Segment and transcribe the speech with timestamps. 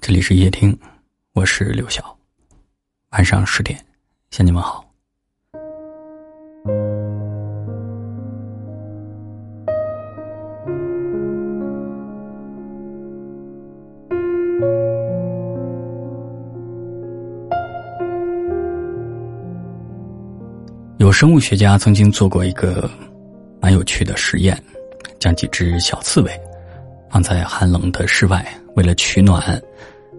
[0.00, 0.76] 这里是夜听，
[1.32, 2.16] 我是刘晓。
[3.10, 3.78] 晚上十点，
[4.30, 4.84] 向你们好。
[20.98, 22.88] 有生物学家曾经做过一个
[23.60, 24.60] 蛮有趣的实验，
[25.18, 26.40] 将几只小刺猬
[27.10, 28.44] 放在寒冷的室外。
[28.74, 29.60] 为了取暖，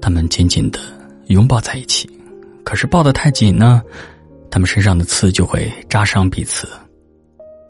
[0.00, 0.78] 他们紧紧的
[1.26, 2.08] 拥抱在一起。
[2.64, 3.82] 可是抱得太紧呢，
[4.50, 6.66] 他们身上的刺就会扎伤彼此；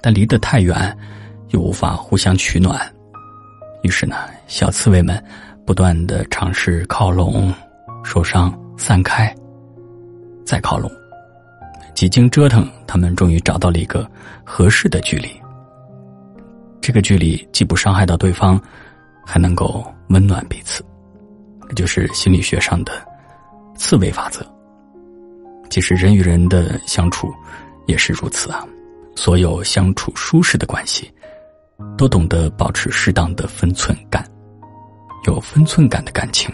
[0.00, 0.96] 但离得太远，
[1.50, 2.80] 又无法互相取暖。
[3.82, 5.22] 于是呢，小刺猬们
[5.64, 7.52] 不断的尝试靠拢，
[8.02, 9.34] 受伤散开，
[10.44, 10.90] 再靠拢。
[11.94, 14.08] 几经折腾，他们终于找到了一个
[14.44, 15.28] 合适的距离。
[16.80, 18.60] 这个距离既不伤害到对方。
[19.30, 20.84] 还能够温暖彼此，
[21.68, 22.92] 这就是心理学上的
[23.76, 24.44] 刺猬法则。
[25.70, 27.32] 其实人与人的相处
[27.86, 28.66] 也是如此啊，
[29.14, 31.08] 所有相处舒适的关系，
[31.96, 34.28] 都懂得保持适当的分寸感，
[35.28, 36.52] 有分寸感的感情，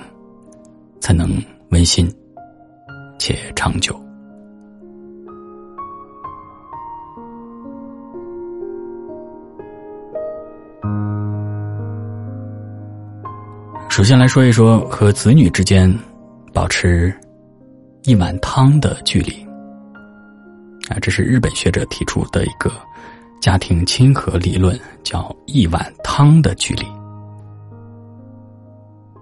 [1.00, 2.06] 才能温馨
[3.18, 3.98] 且长久。
[13.96, 15.90] 首先来说一说和子女之间
[16.52, 17.10] 保持
[18.02, 19.32] 一碗汤的距离
[20.90, 22.70] 啊，这是日本学者提出的一个
[23.40, 26.84] 家庭亲和理论，叫一碗汤的距离。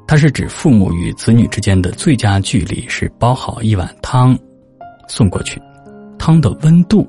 [0.09, 4.37] 它是指父母与子女之间的最佳距离是煲好一碗汤
[5.07, 5.63] 送过去，
[6.19, 7.09] 汤的温度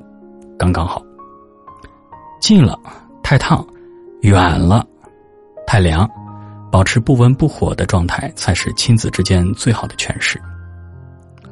[0.56, 1.02] 刚刚好，
[2.40, 2.78] 近了
[3.24, 3.66] 太烫，
[4.20, 4.86] 远了
[5.66, 6.08] 太凉。
[6.76, 10.38] 保持不温不火的状态，才是亲子之间最好的诠释。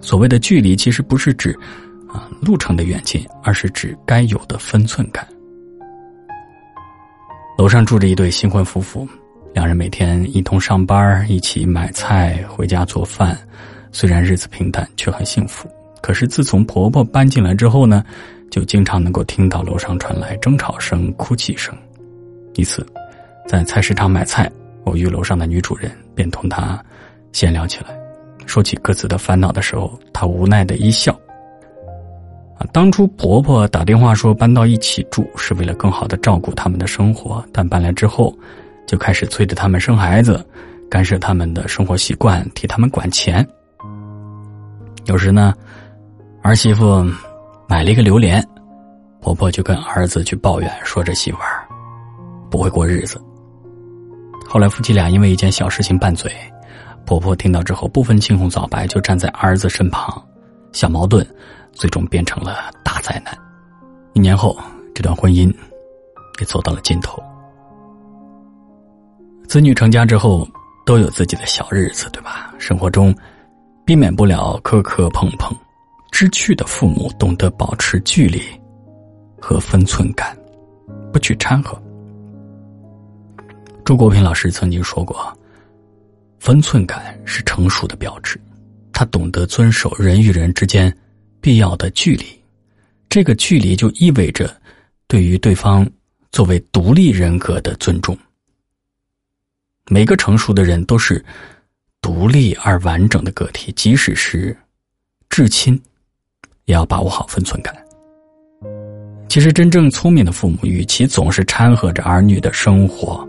[0.03, 1.58] 所谓的距离，其实不是指
[2.06, 5.27] 啊路程的远近，而是指该有的分寸感。
[7.57, 9.08] 楼上住着一对新婚夫妇，
[9.55, 13.35] 两人每天一同上班，一起买菜，回家做饭。
[13.92, 15.67] 虽然日子平淡，却很幸福。
[16.02, 18.05] 可是自从婆婆搬进来之后呢，
[18.51, 21.74] 就经常能够听到楼上传来争吵声、哭泣声。
[22.56, 22.86] 一次，
[23.48, 24.52] 在菜市场买菜。
[24.84, 26.83] 偶遇楼上的女主人，便同她
[27.33, 27.96] 闲聊起来，
[28.46, 31.12] 说起各自的烦恼的时候，她无奈的一笑。
[32.58, 38.33] 啊，当初婆婆打电话说搬到一起住是为了更好的照顾他们的生活，但搬来之后，
[38.86, 40.44] 就开始催着他们生孩子，
[40.89, 43.44] 干涉他们的生活习惯，替他们管钱。
[45.06, 45.52] 有时呢，
[46.42, 47.05] 儿媳妇
[47.67, 48.40] 买了一个榴莲，
[49.20, 51.67] 婆婆就跟儿子去抱怨，说这媳妇儿
[52.48, 53.20] 不会过日子。
[54.46, 56.32] 后来夫妻俩因为一件小事情拌嘴，
[57.05, 60.22] 婆婆听到之后不分青红皂白就站在儿子身旁，
[60.72, 61.27] 小矛盾
[61.72, 63.36] 最终变成了大灾难。
[64.12, 64.56] 一年后，
[64.94, 65.52] 这段婚姻
[66.38, 67.20] 也走到了尽头。
[69.48, 70.46] 子女成家之后
[70.86, 72.52] 都有自己的小日子，对吧？
[72.58, 73.14] 生活中
[73.84, 75.56] 避免不了磕磕碰碰，
[76.12, 78.42] 知趣的父母懂得保持距离
[79.40, 80.36] 和分寸感，
[81.12, 81.80] 不去掺和。
[83.84, 85.30] 周国平老师曾经说过
[86.40, 88.40] ：“分寸感是成熟的标志，
[88.92, 90.95] 他懂得遵守人与人之间
[91.39, 92.24] 必要的距离，
[93.11, 94.50] 这个距离就意味着
[95.06, 95.86] 对于对方
[96.33, 98.17] 作为独立人格的尊重。
[99.90, 101.23] 每个成熟的人都是
[102.00, 104.56] 独立而完整的个体，即使是
[105.28, 105.78] 至亲，
[106.64, 107.77] 也要把握好分寸感。
[109.28, 113.28] 其实，真正聪明的父母，与其总是掺和着儿女的生活。”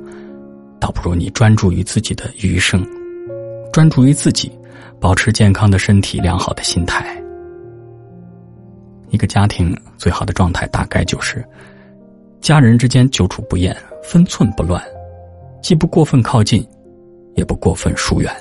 [0.85, 2.88] 倒不如你专注于自己的余生，
[3.73, 4.51] 专注于自己，
[5.00, 7.19] 保持健康的身体，良好的心态。
[9.09, 11.44] 一个家庭最好的状态，大概就是
[12.40, 14.79] 家人之间久处不厌，分寸不乱，
[15.59, 16.63] 既不过分靠近，
[17.34, 18.31] 也不过分疏远。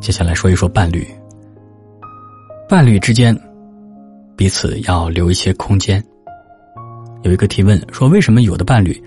[0.00, 1.06] 接下来说一说伴侣。
[2.74, 3.32] 伴侣之间，
[4.36, 6.04] 彼此要留一些空间。
[7.22, 9.00] 有一个提问说：“为什么有的伴侣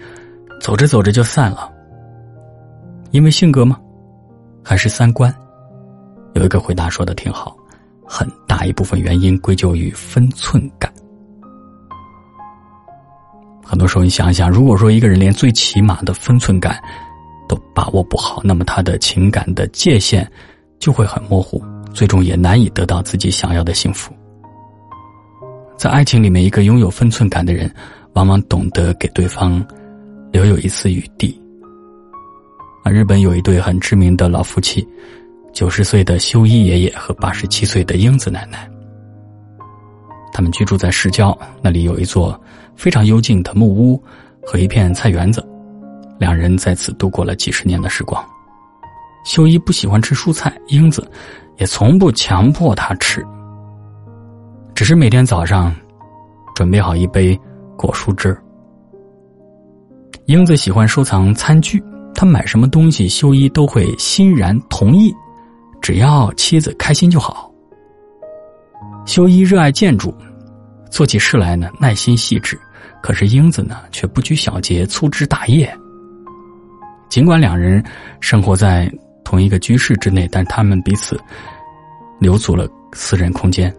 [0.61, 1.69] 走着走着就散了？
[3.11, 3.77] 因为性格吗？
[4.63, 5.35] 还是三观？”
[6.33, 7.57] 有一个回答说的挺好，
[8.05, 10.89] 很大一部分原因归咎于分寸感。
[13.65, 16.81] 很多时候，你想一想，如果说一个人连最起码的分寸感
[17.49, 20.25] 都把握不好，那么他的情感的界限
[20.79, 21.61] 就会很模糊。
[21.97, 24.13] 最终也难以得到自己想要的幸福。
[25.75, 27.73] 在爱情里面，一个拥有分寸感的人，
[28.13, 29.65] 往往懂得给对方
[30.31, 31.41] 留有一丝余地。
[32.83, 34.87] 啊，日本有一对很知名的老夫妻，
[35.51, 38.69] 九十岁的修一爷爷和八十七岁的英子奶奶。
[40.31, 42.39] 他们居住在市郊，那里有一座
[42.75, 43.99] 非常幽静的木屋
[44.45, 45.43] 和一片菜园子，
[46.19, 48.23] 两人在此度过了几十年的时光。
[49.25, 51.09] 修一不喜欢吃蔬菜，英子
[51.57, 53.25] 也从不强迫他吃。
[54.73, 55.75] 只是每天早上，
[56.55, 57.39] 准备好一杯
[57.75, 58.37] 果蔬汁。
[60.25, 61.83] 英子喜欢收藏餐具，
[62.13, 65.13] 他买什么东西，修一都会欣然同意，
[65.81, 67.51] 只要妻子开心就好。
[69.05, 70.13] 修一热爱建筑，
[70.91, 72.59] 做起事来呢耐心细致，
[73.01, 75.73] 可是英子呢却不拘小节，粗枝大叶。
[77.07, 77.81] 尽管两人
[78.19, 78.91] 生活在
[79.27, 81.19] 同一个居室之内，但他们彼此
[82.17, 83.75] 留足了私人空间。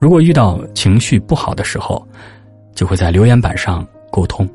[0.00, 2.02] 如果遇到情绪不好的时候，
[2.74, 4.48] 就会在留言板上沟通。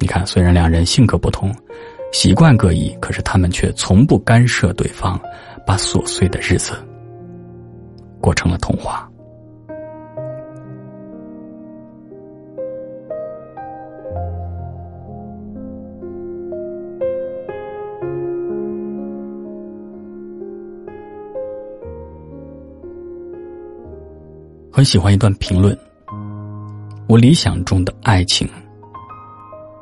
[0.00, 1.54] 你看，虽然两人性格不同，
[2.12, 5.16] 习惯各异，可是他们却从不干涉对方，
[5.64, 6.72] 把琐碎的日子
[8.20, 9.08] 过成了童话。
[24.78, 25.76] 很喜欢一段评论。
[27.08, 28.48] 我理想中的爱情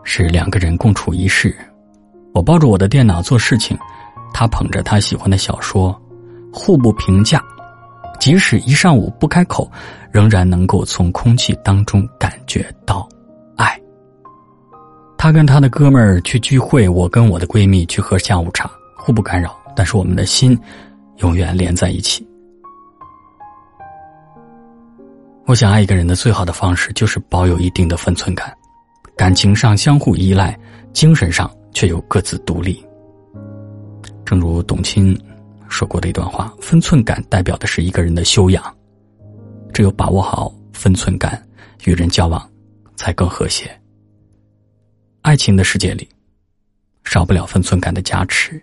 [0.05, 1.55] 是两个人共处一室，
[2.33, 3.77] 我抱着我的电脑做事情，
[4.33, 5.95] 他捧着他喜欢的小说，
[6.51, 7.45] 互不评价，
[8.19, 9.71] 即使一上午不开口，
[10.11, 13.07] 仍然能够从空气当中感觉到
[13.55, 13.79] 爱。
[15.19, 20.59] 他跟他的哥们儿去聚会，我跟我的闺蜜去喝下午茶，互不干扰，但是我们的心
[21.19, 22.27] 永远连在一起。
[25.47, 28.53] 我想爱一个人的最好的方式，就是保有一定的分寸感，
[29.17, 30.59] 感情上相互依赖，
[30.93, 32.85] 精神上却又各自独立。
[34.25, 35.17] 正如董卿
[35.69, 38.77] 说过的一段话：“分寸感代表的是一个人的修养，
[39.73, 41.41] 只有把握好分寸感，
[41.85, 42.51] 与人交往
[42.97, 43.71] 才更和谐。”
[45.23, 46.09] 爱情的世界里，
[47.05, 48.61] 少不了分寸感的加持。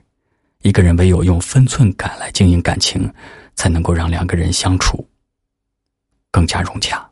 [0.64, 3.10] 一个人唯有用分寸感来经营感情，
[3.56, 5.06] 才能够让两个人相处。
[6.34, 7.08] 更加融洽。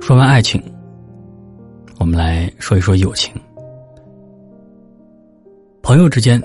[0.00, 0.62] 说完爱情，
[1.98, 3.34] 我们来说一说友情。
[5.82, 6.40] 朋友之间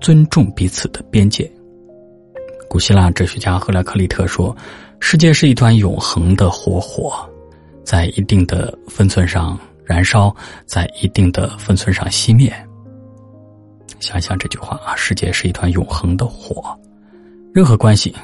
[0.00, 1.50] 尊重彼此的边界。
[2.70, 4.56] 古希腊哲学家赫拉克利特说。
[5.00, 7.14] 世界是一团永恒的活火，
[7.84, 10.34] 在一定的分寸上燃烧，
[10.66, 12.52] 在一定的分寸上熄灭。
[14.00, 16.78] 想想这句话啊，世界是一团永恒的火，
[17.54, 18.14] 任何关系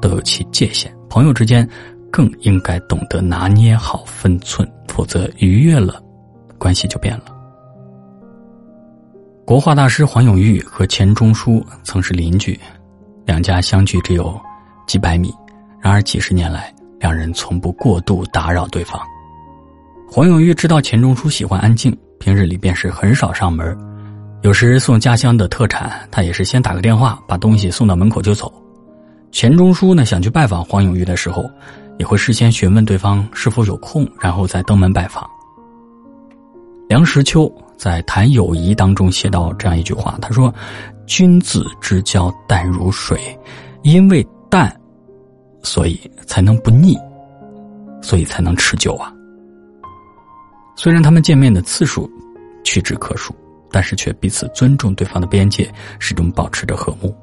[0.00, 1.68] 都有其界限，朋友之间
[2.10, 6.00] 更应该懂得拿捏好分寸，否则逾越了，
[6.58, 7.24] 关系就变了。
[9.44, 12.58] 国画大师黄永玉和钱钟书曾是邻居，
[13.26, 14.40] 两家相距只有
[14.86, 15.34] 几百米。
[15.82, 19.00] 然而几十年来，两人从不过度打扰对方。
[20.08, 23.76] 黄永玉知道钱钟书喜欢安静，平日里便是很少上门。
[24.42, 28.52] 有时送家乡的特产，他也是先打个电话，把东西送到门口就走。
[29.32, 31.50] 钱钟书呢，想去拜访黄永玉的时候，
[31.98, 35.28] 也会事先询问对方是否有空，然后再登门拜访。
[36.88, 40.54] 梁实秋在《谈友谊》当中写到这样一句话，他说
[41.08, 43.18] ：“君子之交淡如水，
[43.82, 44.24] 因为。”
[45.62, 46.98] 所以才能不腻，
[48.02, 49.12] 所以才能持久啊！
[50.76, 52.10] 虽然他们见面的次数
[52.64, 53.34] 屈指可数，
[53.70, 57.14] 但是却彼此尊重对方的边界，始终保持着和睦。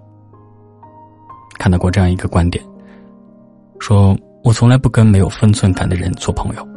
[1.58, 2.64] 看到过这样一个观点：
[3.80, 6.68] 说我从来不跟没有分寸感的人做朋友。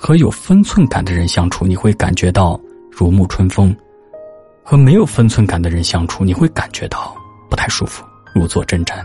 [0.00, 3.74] 和有分寸感的人相处，你会感觉到如沐春风；
[4.62, 7.16] 和没有分寸感的人相处，你会感觉到
[7.50, 9.04] 不太舒服，如坐针毡。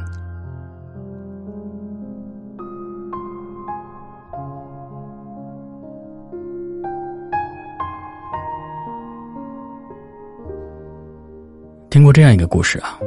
[12.04, 13.00] 听过这样一个故事啊，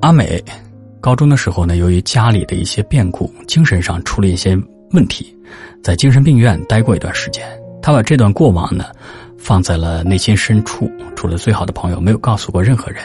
[0.00, 0.42] 阿美
[1.00, 4.58] 高中的时候呢，由于家里的一些变故，精神上出了一些
[4.90, 5.32] 问题，
[5.80, 7.46] 在精神病院待过一段时间。
[7.80, 8.86] 她把这段过往呢，
[9.38, 13.00] 放在了内心深处，除了最好的朋友，没有告诉过任何人。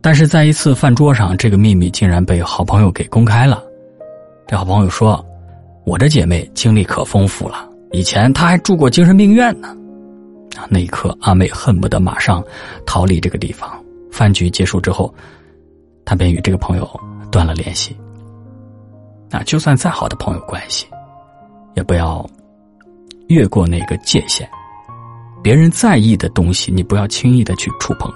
[0.00, 3.62] 但是在一次饭桌上，这个秘密竟然被好朋友给公开了。
[4.48, 5.24] 这好朋友说
[5.86, 9.68] ：“我这姐妹经历可丰富了，以前她还住过精神病院呢。”
[10.58, 12.42] 啊，那一刻，阿美恨不得马上
[12.84, 13.80] 逃离这个地方。
[14.10, 15.14] 饭局结束之后，
[16.04, 17.00] 他便与这个朋友
[17.30, 17.96] 断了联系。
[19.30, 20.86] 啊，就算再好的朋友关系，
[21.74, 22.28] 也不要
[23.28, 24.48] 越过那个界限。
[25.42, 28.10] 别人在意的东西，你不要轻易的去触碰；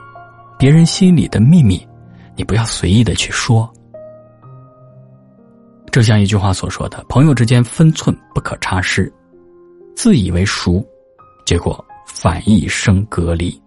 [0.59, 1.87] 别人心里的秘密，
[2.35, 3.71] 你不要随意的去说。
[5.91, 9.13] 正像一句话所说的：“朋友之间分寸不可差失，
[9.95, 10.83] 自以为熟，
[11.45, 13.63] 结果反一生隔离。”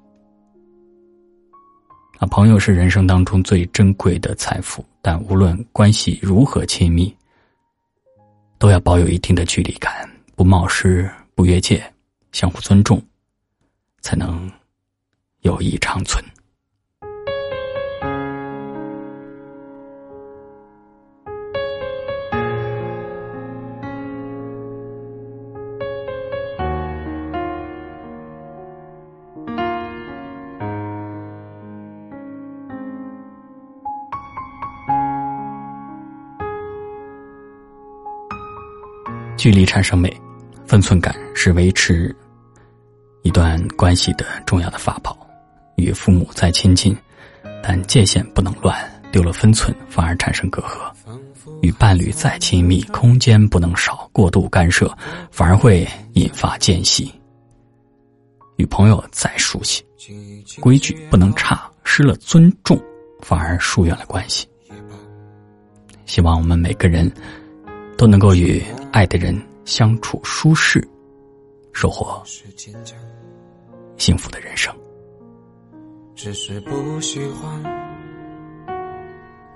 [2.18, 7.14] 啊，朋友是人生当中最珍贵的财富，但无论关系如何亲密，
[8.58, 11.84] 都要保有一定的距离感，不冒失，不越界，
[12.32, 13.02] 相互尊重，
[14.02, 14.50] 才能
[15.42, 16.24] 友谊长存。
[39.46, 40.12] 距离产生美，
[40.66, 42.16] 分寸感是维持
[43.22, 45.16] 一段关系的重要的法宝。
[45.76, 46.98] 与父母再亲近，
[47.62, 48.76] 但界限不能乱，
[49.12, 50.92] 丢了分寸反而产生隔阂；
[51.62, 54.92] 与伴侣再亲密，空间不能少，过度干涉
[55.30, 57.06] 反而会引发间隙；
[58.56, 59.86] 与朋友再熟悉，
[60.60, 62.82] 规矩不能差，失了尊重
[63.22, 64.48] 反而疏远了关系。
[66.08, 67.14] 希望我们每个人。
[67.98, 68.62] 都能够与
[68.92, 70.86] 爱的人相处舒适，
[71.74, 72.22] 收获
[73.98, 74.74] 幸福的人生。
[76.14, 77.64] 只是不喜欢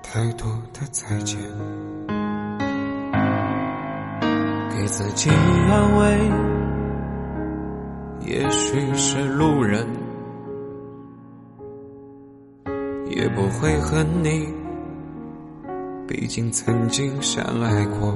[0.02, 1.38] 太多的再见，
[4.70, 6.18] 给自己安慰，
[8.26, 9.86] 也许是路人，
[13.10, 14.59] 也不会恨你。
[16.10, 18.12] 毕竟曾经相爱过，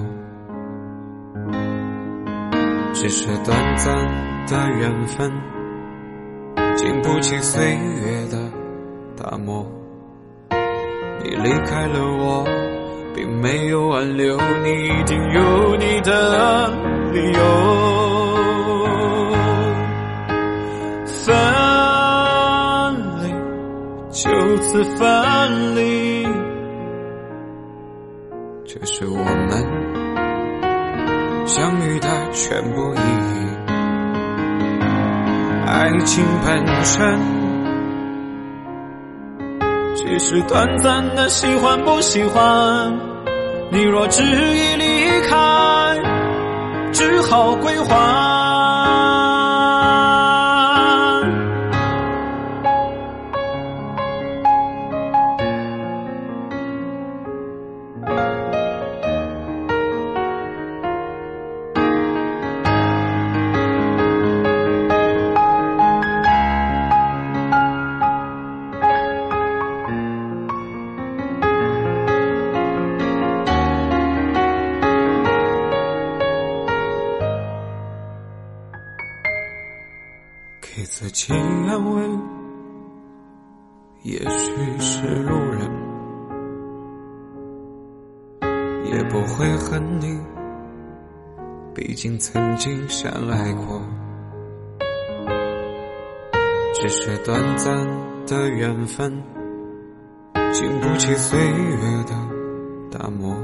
[2.92, 3.94] 只是短暂
[4.48, 5.30] 的缘分，
[6.74, 8.50] 经不起岁月的
[9.16, 9.64] 打磨。
[11.22, 12.44] 你离开了我，
[13.14, 16.68] 并没有挽留，你一定有你的
[17.12, 17.38] 理由。
[21.06, 21.32] 分
[23.22, 23.30] 离，
[24.10, 26.43] 就此分离。
[28.84, 29.64] 是我们
[31.46, 33.46] 相遇的全部意义。
[35.66, 37.18] 爱情本身
[39.96, 42.92] 只是短暂的喜欢不喜欢，
[43.70, 45.98] 你若执意离开，
[46.92, 48.53] 只好归还。
[81.14, 81.32] 请
[81.68, 82.02] 安慰，
[84.02, 85.70] 也许是路人，
[88.86, 90.18] 也不会恨你，
[91.72, 93.80] 毕竟曾经相爱过。
[96.74, 97.76] 只是短暂
[98.26, 99.22] 的缘分，
[100.52, 101.76] 经不起岁月
[102.08, 103.36] 的打磨。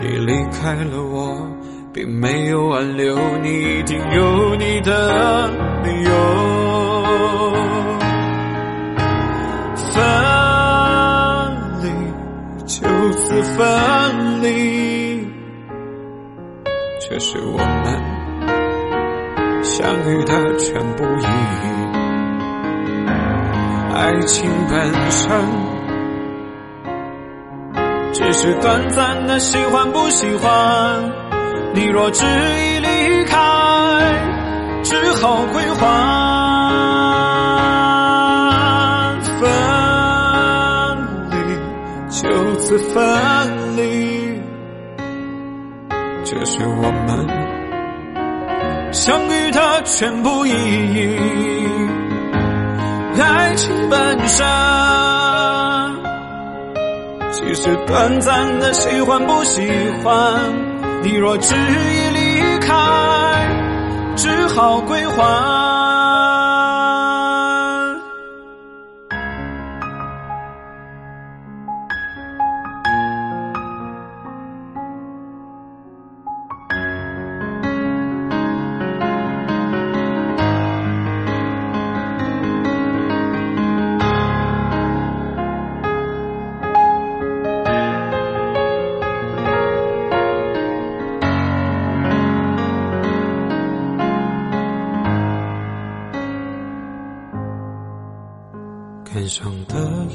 [0.00, 1.46] 你离开了我。
[1.96, 5.48] 并没有挽留，你一定有你的
[6.04, 6.10] 有。
[9.92, 10.02] 分
[11.82, 11.84] 离，
[12.66, 15.26] 就此分离，
[17.00, 17.64] 这是我们
[19.64, 21.26] 相遇的全部意义。
[23.94, 25.30] 爱情本身
[28.12, 31.10] 只是短暂的喜欢不喜欢。
[31.72, 33.38] 你若执意离开，
[34.88, 35.82] 只好归还。
[39.40, 39.50] 分
[41.32, 41.36] 离，
[42.08, 43.02] 就此分
[43.76, 44.40] 离，
[46.24, 47.26] 这是我们
[48.92, 51.18] 相遇的全部意义。
[53.20, 54.46] 爱情本身。
[57.32, 59.68] 只其实短暂的喜欢不喜
[60.04, 60.40] 欢，
[61.02, 62.72] 你若执意离开，
[64.16, 65.65] 只好归还。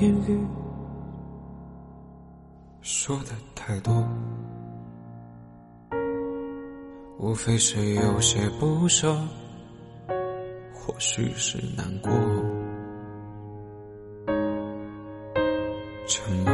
[0.01, 0.35] 言语
[2.81, 4.03] 说的太多，
[7.19, 9.15] 无非是有些不舍，
[10.73, 12.11] 或许是难过。
[16.07, 16.51] 沉默，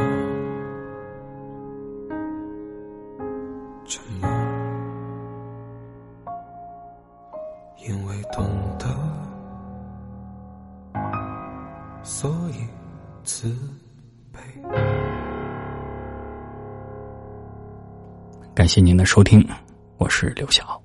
[18.68, 19.42] 感谢您的收听，
[19.96, 20.77] 我是刘晓。